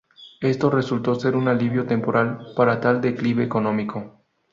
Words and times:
Esto 0.39 0.71
resultó 0.71 1.13
ser 1.13 1.35
un 1.35 1.47
alivio 1.47 1.85
temporal 1.85 2.53
para 2.55 2.79
tal 2.81 3.01
declive 3.01 3.43
económico. 3.43 4.25